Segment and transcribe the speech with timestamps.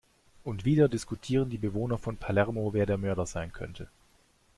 [0.43, 3.87] Und wieder diskutieren die Bewohner von Palermo, wer der Mörder sein könnte.